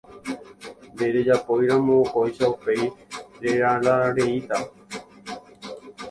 [0.93, 2.83] Nderejapóiramo kóicha upéi
[3.41, 4.57] relalareíta.